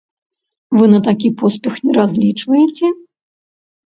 Вы 0.77 0.85
на 0.93 0.99
такі 1.07 1.29
поспех 1.41 1.75
не 1.89 1.93
разлічваеце? 1.97 2.87